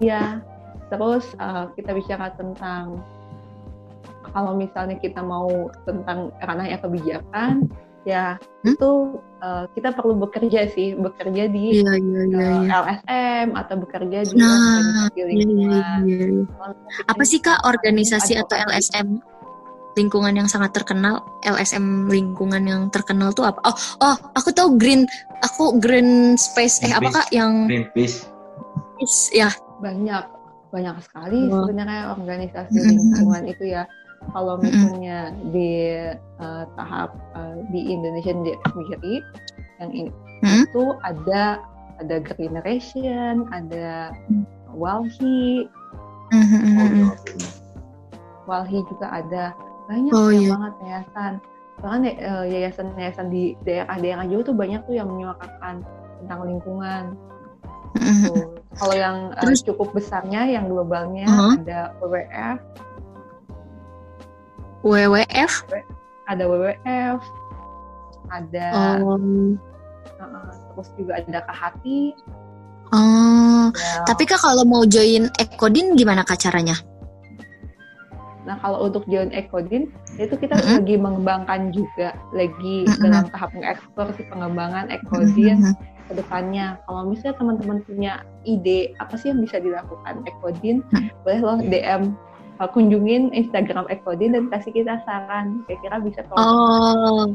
[0.00, 0.40] Iya,
[0.92, 3.00] terus uh, kita bicara tentang
[4.32, 7.68] kalau misalnya kita mau tentang ranahnya kebijakan,
[8.04, 8.74] ya Hmm?
[8.74, 8.90] itu
[9.46, 12.38] uh, kita perlu bekerja sih, bekerja di Iya iya iya.
[12.42, 12.76] uh, iya.
[12.82, 16.00] LSM atau bekerja di Nah, organisasi lingkungan.
[16.02, 16.42] iya, iya.
[17.06, 18.58] Apa sih kak organisasi atau.
[18.58, 19.22] LSM
[19.96, 21.24] lingkungan yang sangat terkenal?
[21.42, 23.58] LSM lingkungan yang terkenal tuh apa?
[23.64, 25.08] Oh oh aku tahu Green
[25.40, 28.28] aku Green Space eh apa kak yang Greenpeace.
[29.32, 29.48] ya
[29.80, 30.24] Banyak,
[30.72, 31.64] banyak sekali Wah.
[31.68, 33.84] sebenarnya organisasi lingkungan itu ya.
[34.32, 35.92] Kalau misalnya di
[36.40, 38.32] uh, tahap uh, di Indonesia
[38.72, 39.20] sendiri
[39.80, 40.12] yang ini
[40.44, 40.68] Hmm?
[40.68, 41.64] itu ada
[41.96, 44.12] ada Generation, ada
[44.76, 45.64] Walhi,
[46.28, 46.92] mhm, Oh, mhm.
[46.92, 47.08] iya.
[48.44, 49.56] Walhi juga ada
[49.86, 50.50] banyak Oh, iya.
[50.54, 51.32] banget yayasan.
[51.76, 55.84] Bahkan ya, eh, yayasan-yayasan di daerah-daerah juga tuh banyak tuh yang menyuarakan
[56.20, 57.04] tentang lingkungan.
[57.96, 58.24] Mhm.
[58.28, 58.44] Tuh.
[58.76, 61.52] Kalau yang eh, Terus- cukup besarnya, yang globalnya Uh-huh.
[61.60, 62.58] ada WWF,
[64.82, 65.52] WWF.
[66.26, 67.18] ada WWF,
[68.28, 68.98] ada eh,
[70.74, 72.00] terus juga ada Kahati.
[72.90, 73.70] Oh.
[73.70, 76.74] ada- Tapi kak kalau mau join Ekodin gimana kak caranya?
[78.46, 80.80] Nah kalau untuk join Ekodin itu kita Mm-mm.
[80.80, 83.02] lagi mengembangkan juga, lagi Mm-mm.
[83.02, 85.74] dalam tahap mengeksplor si pengembangan Ekodin Mhm.
[86.06, 86.78] ke depannya.
[86.86, 88.12] Kalau misalnya teman-teman punya
[88.46, 91.10] ide apa sih yang bisa dilakukan Ekodin, Hmm.
[91.26, 92.14] boleh loh DM
[92.56, 95.66] uh, kunjungin Instagram Ekodin dan kasih kita saran.
[95.66, 97.26] Kira-kira bisa kalau Oh.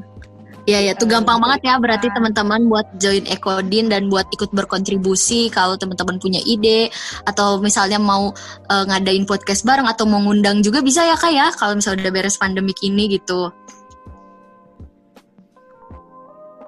[0.70, 4.54] Iya ya, tuh Eh, gampang banget ya berarti teman-teman buat join Ekodin dan buat ikut
[4.54, 6.94] berkontribusi kalau teman-teman punya ide
[7.26, 8.30] atau misalnya mau
[8.70, 12.14] eh, ngadain podcast bareng atau mau ngundang juga bisa ya kak ya kalau misalnya udah
[12.14, 13.50] beres pandemik ini gitu.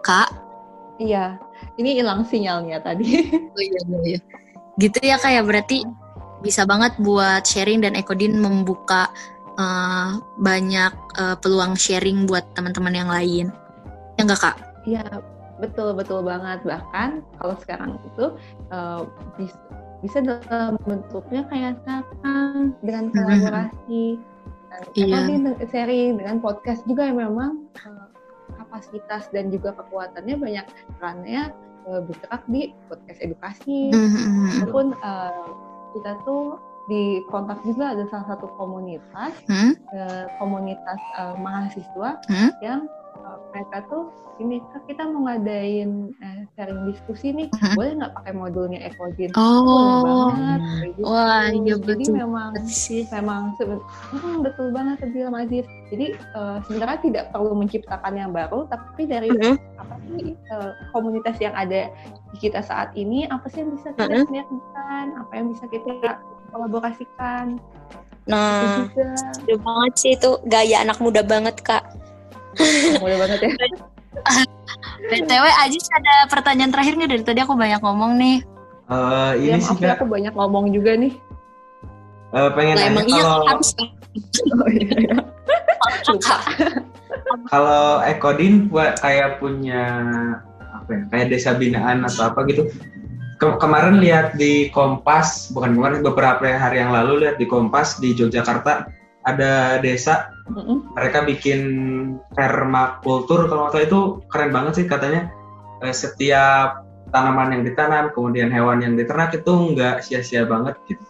[0.03, 0.43] Kak,
[1.01, 1.41] Iya,
[1.79, 3.07] ini hilang sinyalnya tadi.
[3.55, 4.19] Oh iya iya iya.
[4.77, 5.85] Gitu ya kak ya berarti
[6.41, 9.09] bisa banget buat sharing dan Ekodin membuka
[9.57, 10.09] eh,
[10.41, 13.47] banyak eh, peluang sharing buat teman-teman yang lain.
[14.23, 14.55] Ya enggak kak?
[14.87, 15.03] Iya,
[15.59, 16.63] betul betul banget.
[16.63, 17.09] Bahkan
[17.43, 18.39] kalau sekarang itu
[18.71, 19.03] uh,
[19.35, 19.59] bisa,
[19.99, 23.19] bisa dalam bentuknya kayak sekarang dengan Mhm.
[23.19, 24.03] kolaborasi,
[24.71, 25.67] dan Iya.
[25.67, 28.07] Sharing dengan podcast juga yang memang uh,
[28.55, 31.51] kapasitas dan juga kekuatannya banyak perannya
[31.83, 34.63] uh, bergerak di podcast edukasi Mhm.
[34.63, 35.51] ataupun uh,
[35.99, 36.55] kita tuh
[36.87, 39.71] di kontak juga ada salah satu komunitas Hmm?
[39.95, 42.51] eh, komunitas eh, mahasiswa Hmm?
[42.59, 43.02] yang eh,
[43.51, 44.03] mereka tuh
[44.41, 47.77] ini "Kak, kita mau ngadain eh, sharing diskusi nih Hmm.
[47.77, 49.61] boleh nggak pakai modulnya Ecojin Oh.
[49.61, 50.59] boleh banget
[50.97, 51.05] gitu.
[51.05, 53.03] Wah, iya jadi betul memang sih.
[53.13, 59.05] memang hmm, betul banget tadi Aziz jadi eh, sebenarnya tidak perlu menciptakan yang baru tapi
[59.05, 59.55] dari Mhm.
[59.77, 61.93] apa sih eh, komunitas yang ada
[62.33, 66.17] di kita saat ini apa sih yang bisa kita sinergikan apa yang bisa kita
[66.49, 67.61] kolaborasikan
[68.23, 68.87] Nah,
[69.35, 71.83] seru banget sih itu gaya anak muda banget kak.
[73.01, 73.49] Boleh banget ya
[75.09, 78.37] BTW Ajis ada pertanyaan terakhir nggak dari tadi aku banyak ngomong nih.
[78.87, 81.13] Eh, ya ini sih maaf ya kak, aku banyak ngomong juga nih
[82.35, 83.87] eh, pengen Lah nanya emang iya kalau harus kan?
[84.59, 85.17] oh, iya, iya.
[87.51, 89.81] Kalau Ekodin buat kayak punya
[90.59, 92.69] apa ya, kayak desa binaan atau apa gitu.
[93.41, 98.13] Ke- kemarin lihat di Kompas, bukan kemarin beberapa hari yang lalu lihat di Kompas di
[98.13, 98.85] Yogyakarta
[99.23, 100.95] ada desa Mm-mm.
[100.95, 101.61] mereka bikin
[102.35, 105.31] permakultur kalau nggak salah itu keren banget sih katanya
[105.83, 111.03] Eh, setiap tanaman yang ditanam kemudian hewan yang diternak itu nggak sia-sia banget gitu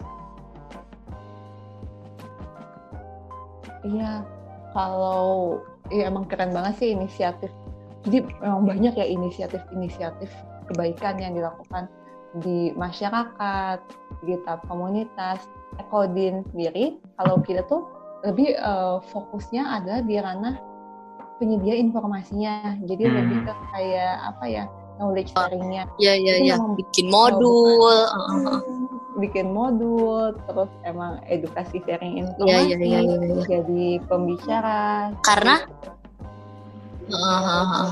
[3.83, 4.23] Iya,
[4.71, 5.59] kalau
[5.91, 7.51] ya emang keren banget sih inisiatif.
[8.07, 10.31] Jadi memang banyak ya inisiatif-inisiatif
[10.71, 11.91] kebaikan yang dilakukan
[12.39, 13.83] di masyarakat,
[14.23, 15.43] di tahap komunitas,
[15.83, 16.95] Ekodin sendiri.
[17.19, 17.83] Kalau kita tuh
[18.23, 20.55] lebih eh, fokusnya adalah di ranah
[21.37, 22.79] penyedia informasinya.
[22.87, 23.15] Jadi Hmm.
[23.19, 24.63] lebih ke kayak apa ya
[24.97, 25.83] knowledge sharingnya.
[25.99, 26.55] Iya iya Itu iya.
[26.55, 27.83] memang Bikin modul.
[27.83, 28.59] uh, uh, uh.
[29.13, 33.17] bikin modul, terus emang edukasi sharing Iya informasi, iya iya iya.
[33.21, 33.43] iya.
[33.45, 35.13] jadi pembicara.
[35.21, 35.61] Karena
[37.03, 37.35] Uh, uh,
[37.83, 37.87] uh.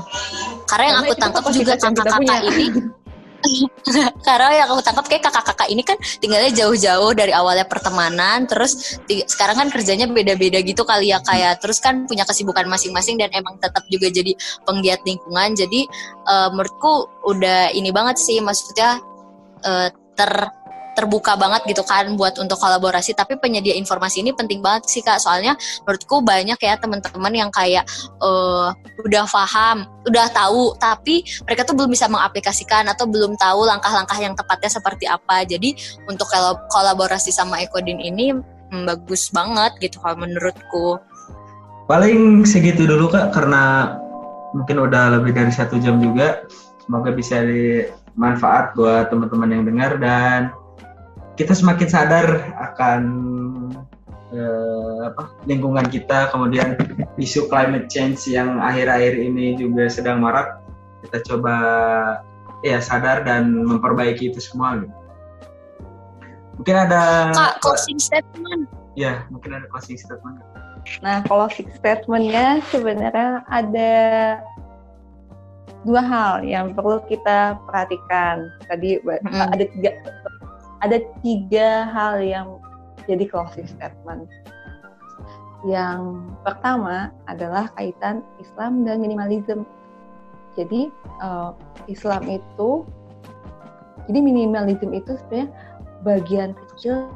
[0.64, 2.66] Karena yang Karena aku tangkap juga kakak-kakak ini
[4.26, 9.56] karena yang aku tangkap kayak kakak-kakak ini kan tinggalnya jauh-jauh dari awalnya pertemanan terus sekarang
[9.58, 13.82] kan kerjanya beda-beda gitu kali ya kayak terus kan punya kesibukan masing-masing dan emang tetap
[13.90, 14.32] juga jadi
[14.64, 15.54] penggiat lingkungan.
[15.58, 15.86] Jadi
[16.28, 19.02] eh, menurutku udah ini banget sih maksudnya
[19.66, 20.32] eh, ter
[20.92, 23.16] terbuka banget gitu kan buat untuk kolaborasi.
[23.16, 25.20] Tapi penyedia informasi ini penting banget sih kak.
[25.20, 27.84] Soalnya menurutku banyak ya teman-teman yang kayak
[28.20, 28.68] eh,
[29.02, 34.34] udah paham udah tahu tapi mereka tuh belum bisa mengaplikasikan atau belum tahu langkah-langkah yang
[34.34, 35.46] tepatnya seperti apa.
[35.46, 35.74] Jadi
[36.10, 40.98] untuk kalau kolaborasi sama Ekodin ini hmm, bagus banget gitu kalau menurutku.
[41.86, 43.94] Paling segitu dulu kak karena
[44.56, 46.46] mungkin udah lebih dari satu jam juga.
[46.82, 50.50] Semoga bisa dimanfaat buat teman-teman yang dengar dan
[51.42, 53.02] kita semakin sadar akan
[54.30, 56.78] eh, apa, lingkungan kita kemudian
[57.18, 60.62] isu climate change yang akhir-akhir ini juga sedang marak
[61.02, 61.54] kita coba
[62.62, 64.94] ya sadar dan memperbaiki itu semua gitu.
[66.62, 70.38] mungkin ada kak closing statement ya mungkin ada closing statement
[71.02, 73.92] Nah, closing statement-nya sebenarnya ada
[75.86, 78.50] dua hal yang perlu kita perhatikan.
[78.66, 79.50] Tadi Mm-mm.
[79.54, 79.90] ada tiga
[80.82, 82.58] ada tiga hal yang
[83.06, 84.26] jadi closing statement.
[85.62, 89.62] Yang pertama adalah kaitan Islam dan minimalism.
[90.58, 90.90] Jadi
[91.22, 91.50] eh,
[91.86, 92.82] Islam itu,
[94.10, 95.48] jadi minimalism itu sebenarnya
[96.02, 97.14] bagian kecil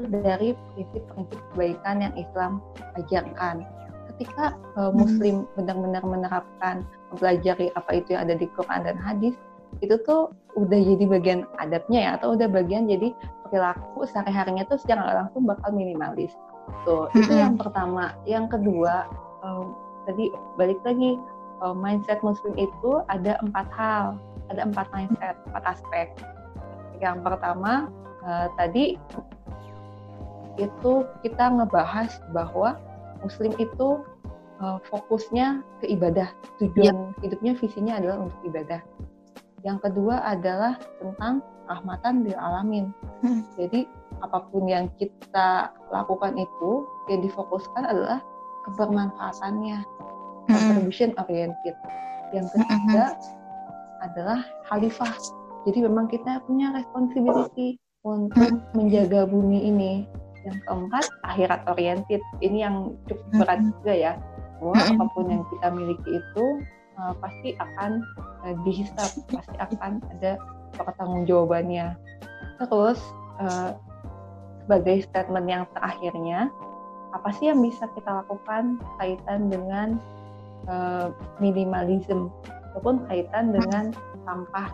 [0.00, 2.64] dari prinsip-prinsip kebaikan yang Islam
[2.96, 3.68] ajarkan.
[4.16, 9.36] Ketika eh, Muslim benar-benar menerapkan, mempelajari apa itu yang ada di Quran dan hadis,
[9.82, 13.10] itu tuh udah jadi bagian adabnya ya, atau udah bagian jadi
[13.48, 16.34] perilaku sehari-harinya tuh secara langsung bakal minimalis.
[16.88, 17.42] Tuh, itu Mm-mm.
[17.44, 18.16] yang pertama.
[18.24, 19.06] Yang kedua,
[19.44, 19.64] em,
[20.08, 21.20] tadi balik lagi
[21.62, 24.06] eh, mindset Muslim itu ada empat hal,
[24.48, 26.06] ada empat mindset, empat aspek.
[27.02, 27.92] Yang pertama
[28.24, 28.84] eh, tadi
[30.54, 30.92] itu
[31.26, 32.78] kita ngebahas bahwa
[33.20, 34.00] Muslim itu
[34.62, 36.32] eh, fokusnya ke ibadah,
[36.62, 38.80] tujuan hidupnya visinya adalah untuk ibadah.
[39.64, 42.92] Yang kedua adalah tentang rahmatan bil alamin.
[43.24, 43.40] Hmm.
[43.56, 43.88] Jadi
[44.20, 48.20] apa pun yang kita lakukan itu yang difokuskan adalah
[48.68, 50.48] kebermanfaatannya, Mm-mm.
[50.48, 51.76] contribution oriented.
[52.32, 53.16] Yang ketiga
[54.04, 55.12] adalah khalifah.
[55.64, 59.92] Jadi memang kita punya responsibility untuk menjaga bumi ini.
[60.44, 62.20] Yang keempat akhirat oriented.
[62.44, 62.76] Ini yang
[63.08, 64.12] cukup berat juga ya.
[64.60, 66.46] Bahwa apa pun yang kita miliki itu
[66.98, 68.02] uh, pasti akan
[68.46, 70.38] uh, dihisap, pasti akan ada
[70.74, 71.94] pertanggungjawabannya.
[72.62, 73.00] Terus
[73.42, 73.78] uh,
[74.64, 76.50] sebagai statement yang terakhirnya,
[77.14, 79.98] apa sih yang bisa kita lakukan kaitan dengan
[80.66, 82.30] uh, minimalism
[82.72, 83.94] ataupun kaitan dengan
[84.26, 84.70] sampah?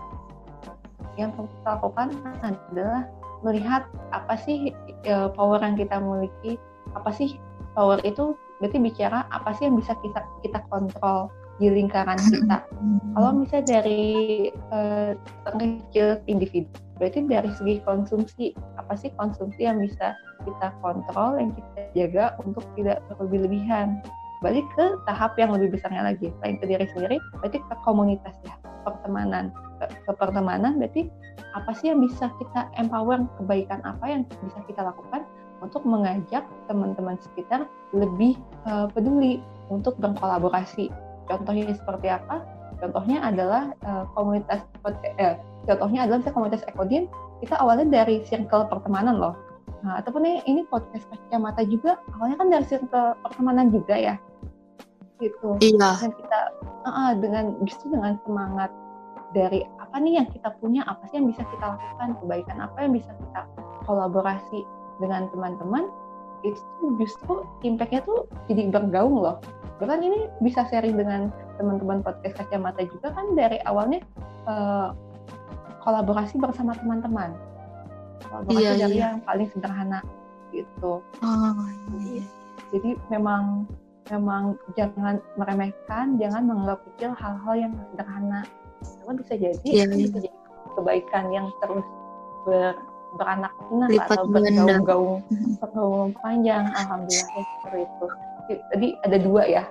[1.19, 2.09] Yang kita lakukan
[2.41, 3.05] adalah
[3.45, 4.73] melihat apa sih
[5.09, 6.57] uh, power yang kita miliki,
[6.93, 7.37] apa sih
[7.73, 12.65] power itu berarti bicara apa sih yang bisa kita kita kontrol di lingkaran kita.
[13.13, 15.13] Kalau misalnya dari uh,
[15.45, 20.17] kecil individu, berarti dari segi konsumsi apa sih konsumsi yang bisa
[20.49, 24.01] kita kontrol yang kita jaga untuk tidak berlebih-lebihan
[24.41, 26.33] balik ke tahap yang lebih besarnya lagi.
[26.41, 28.57] Selain ke diri sendiri berarti ke komunitas ya
[28.89, 29.53] pertemanan.
[29.77, 31.13] Ke, ke pertemanan berarti
[31.53, 35.29] apa sih yang bisa kita empower kebaikan apa yang bisa kita lakukan
[35.61, 36.41] untuk mengajak
[36.73, 40.89] teman-teman sekitar lebih uh, peduli untuk berkolaborasi
[41.31, 42.43] contohnya seperti apa?
[42.81, 44.65] Contohnya adalah uh, komunitas
[45.21, 45.37] eh,
[45.69, 47.05] contohnya adalah misalnya komunitas Ekodin
[47.41, 49.37] kita awalnya dari circle pertemanan loh.
[49.87, 54.15] Nah ataupun ini, ini podcast kacamata juga awalnya kan dari circle pertemanan juga ya
[55.21, 55.61] gitu.
[55.61, 56.01] Iya.
[56.01, 56.41] dan kita
[56.89, 58.73] uh, dengan justru dengan semangat
[59.37, 62.93] dari apa nih yang kita punya apa sih yang bisa kita lakukan kebaikan apa yang
[62.97, 63.41] bisa kita
[63.87, 64.67] kolaborasi
[64.99, 65.87] dengan teman-teman
[66.41, 69.37] itu justru impactnya tuh jadi bergaung loh
[69.81, 74.01] bahkan ini bisa sharing dengan teman-teman podcast kacamata juga kan dari awalnya
[74.49, 74.93] uh,
[75.85, 77.33] kolaborasi bersama teman-teman
[78.29, 79.05] kolaborasi Iya, dari iya.
[79.13, 80.01] yang paling sederhana
[80.53, 81.65] gitu Oh,
[82.01, 82.25] iya.
[82.73, 83.65] jadi memang
[84.13, 88.41] memang jangan meremehkan jangan menganggap kecil hal-hal yang sederhana
[88.81, 90.05] karena bisa jadi Iya, itu iya.
[90.09, 90.39] bisa jadi
[90.77, 91.87] kebaikan yang terus
[92.49, 92.77] ber,
[93.17, 95.19] beranak pinak Lipat atau bergaung-gaung
[95.61, 96.65] bergaung panjang.
[96.71, 98.07] Alhamdulillah seperti itu
[98.71, 99.63] tadi ada dua ya?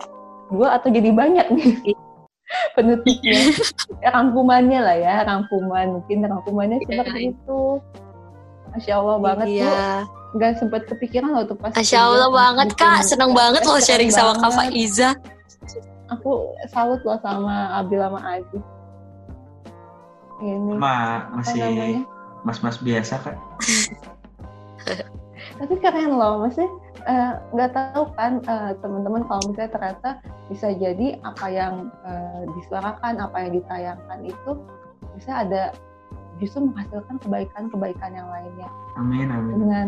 [0.49, 1.95] Dua atau jadi banyak nih?
[2.75, 3.53] Penutupnya.
[4.01, 6.01] Ya, rangkumannya lah ya rangkuman.
[6.01, 6.87] Mungkin rangkumannya Iya.
[6.89, 7.61] seperti itu.
[8.69, 9.65] Masya Allah banget Iya.
[9.65, 14.13] tuh nggak sempat kepikiran loh tuh pas Masya Allah banget kak, seneng banget loh sharing
[14.13, 14.53] sama Kak.
[14.53, 15.17] Faiza.
[16.05, 18.61] aku salut loh sama Abil sama Aziz
[20.39, 22.01] ini Ma, apa masih namanya
[22.47, 23.35] mas-mas biasa kan?
[25.59, 26.71] tapi keren loh maksudnya
[27.03, 30.09] eh, nggak tahu kan eh, teman-teman kalau misalnya ternyata
[30.47, 34.51] bisa jadi apa yang eh, disuarakan apa yang ditayangkan itu
[35.19, 35.75] bisa ada
[36.39, 39.55] justru menghasilkan kebaikan-kebaikan yang lainnya Amin, amin.
[39.59, 39.87] dengan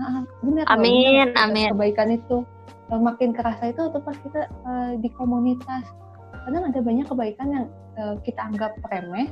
[0.00, 1.44] nah, benar loh, Amin, benar.
[1.44, 1.68] amin.
[1.76, 2.36] kebaikan itu
[2.90, 5.84] makin kerasa itu waktu pas kita eh, di komunitas
[6.48, 7.66] kadang ada banyak kebaikan yang
[8.00, 9.28] eh, kita anggap remeh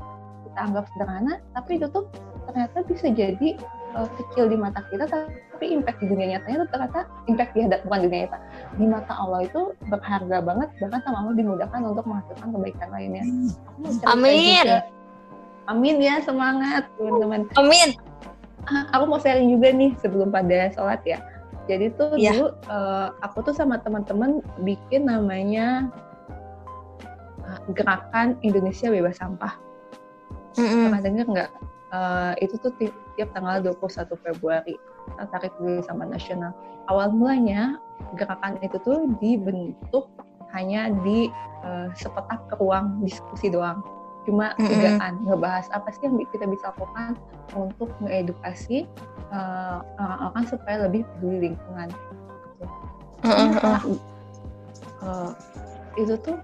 [0.47, 2.05] kita anggap sederhana tapi itu tuh
[2.49, 3.49] ternyata bisa jadi
[3.95, 7.81] eh, kecil di mata kita tapi impact di dunia nyatanya tuh ternyata impact di hadap
[7.85, 8.39] bukan dunia nyata
[8.81, 9.61] di mata Allah itu
[9.93, 13.25] berharga banget bahkan sama Allah dimudahkan untuk menghasilkan kebaikan lainnya
[13.85, 14.65] cerita Amin.
[14.65, 14.81] juga.
[15.69, 17.93] amin ya semangat teman-teman Amin.
[18.69, 21.17] Ah, aku mau sharing juga nih sebelum pada sholat ya.
[21.73, 22.37] Jadi tuh Iya.
[22.37, 25.89] dulu eh, aku tuh sama teman-teman bikin namanya
[27.49, 29.57] eh, gerakan Indonesia bebas sampah.
[30.61, 30.85] Mm-mm.
[30.93, 31.51] Pernah denger nggak?
[31.89, 34.77] Eh, itu tuh ti- tiap tanggal 21 Februari.
[35.33, 36.53] Tarik dulu sampah nasional.
[36.93, 37.81] Awal mulanya
[38.21, 40.13] gerakan itu tuh dibentuk
[40.53, 41.29] hanya di
[41.65, 43.81] uh, sepetak ke ruang diskusi doang.
[44.29, 44.69] Cuma Mm-mm.
[44.69, 47.17] tigaan ngebahas apa sih yang kita bisa lakukan
[47.57, 48.85] untuk mengedukasi
[49.33, 51.89] uh, orang-orang supaya lebih peduli lingkungan.
[53.25, 53.73] Ternyata,
[55.05, 55.31] uh,
[55.97, 56.37] itu tuh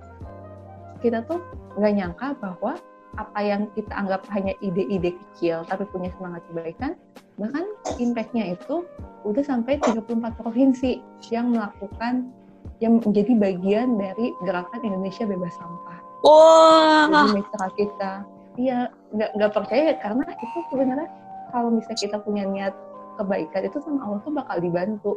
[1.05, 1.41] kita tuh
[1.77, 2.81] nggak nyangka bahwa
[3.17, 6.99] apa yang kita anggap hanya ide-ide kecil tapi punya semangat kebaikan
[7.39, 7.67] bahkan
[7.99, 8.87] impactnya itu
[9.27, 12.31] udah sampai 34 provinsi yang melakukan
[12.79, 15.99] yang menjadi bagian dari gerakan Indonesia bebas sampah.
[16.25, 18.13] Wah, Jadi mitra kita,
[18.57, 21.09] iya nggak nggak percaya karena itu sebenarnya
[21.53, 22.75] kalau misalnya kita punya niat
[23.21, 25.13] kebaikan itu sama Allah tuh bakal dibantu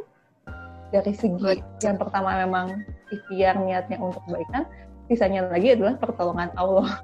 [0.88, 1.64] dari segi Betul.
[1.84, 4.64] yang pertama memang ikhtiar niatnya untuk kebaikan,
[5.08, 7.00] sisanya lagi adalah pertolongan Allah.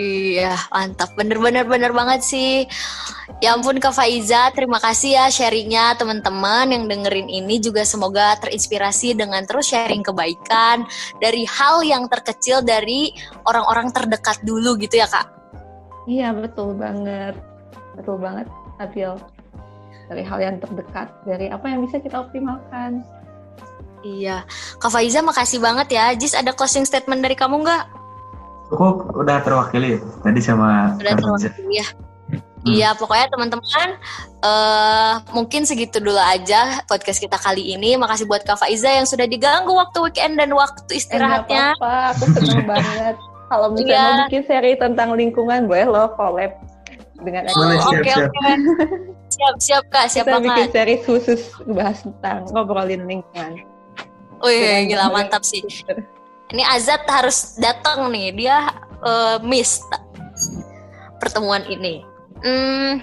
[0.00, 1.12] Iya, mantap.
[1.20, 2.64] Bener-bener bener banget sih.
[3.44, 9.18] Ya ampun Kak Faiza, terima kasih ya sharingnya teman-teman yang dengerin ini juga semoga terinspirasi
[9.18, 10.88] dengan terus sharing kebaikan
[11.20, 13.12] dari hal yang terkecil dari
[13.44, 15.28] orang-orang terdekat dulu gitu ya Kak.
[16.08, 17.36] Iya betul banget,
[17.98, 18.46] betul banget,
[18.80, 19.12] Abil.
[20.08, 23.04] Dari hal yang terdekat, dari apa yang bisa kita optimalkan.
[24.02, 24.42] Iya,
[24.82, 26.10] Kak Faiza makasih banget ya.
[26.16, 28.01] Jis ada closing statement dari kamu nggak?
[28.72, 31.86] Cukup udah terwakili tadi sama Udah terwakili ya.
[32.62, 33.88] Iya, pokoknya teman-teman
[34.40, 37.98] eh mungkin segitu dulu aja podcast kita kali ini.
[37.98, 41.64] Makasih buat Kak Faiza yang sudah diganggu waktu weekend dan waktu Eh, nggak istirahatnya.
[41.74, 43.14] apa-apa, aku seneng banget.
[43.44, 44.06] Kalau misalnya Iya.
[44.08, 46.52] mau bikin seri tentang lingkungan, boleh lo collab
[47.18, 47.58] dengan aku.
[47.58, 48.30] Boleh, siap, Oke, siap.
[48.30, 48.50] oke.
[49.28, 53.58] Siap, siap Kak, siap Kita bikin seri khusus bahas tentang ngobrolin lingkungan.
[54.40, 55.60] Wih, gila mantap sih.
[56.52, 58.68] Ini Azat harus datang nih, dia
[59.00, 59.80] eh, miss
[61.16, 62.04] pertemuan ini.
[62.44, 63.00] Hmm,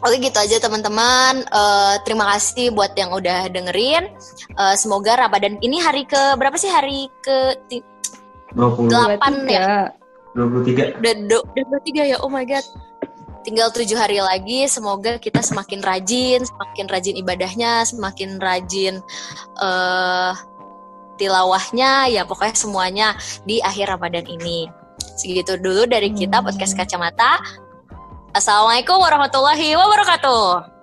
[0.00, 1.44] oke gitu aja teman-teman.
[1.44, 4.08] Eh, terima kasih buat yang udah dengerin.
[4.56, 7.36] Eh, semoga Ramadan ini hari ke berapa sih hari ke
[7.68, 7.84] ti-
[8.56, 9.94] 20, Delapan ya?
[10.34, 10.98] 23.
[10.98, 12.16] udah do- udah dua tiga ya?
[12.22, 12.62] Oh my god.
[13.40, 14.68] Tinggal tujuh hari lagi.
[14.68, 18.94] Semoga kita semakin rajin, semakin rajin ibadahnya, semakin rajin
[19.58, 20.32] eh
[21.20, 23.08] tilawahnya, ya pokoknya semuanya
[23.44, 24.72] di akhir Ramadan ini.
[25.20, 26.48] Segitu dulu dari kita Hmm.
[26.48, 27.36] podcast kacamata.
[28.32, 30.79] Assalamualaikum warahmatullahi wabarakatuh.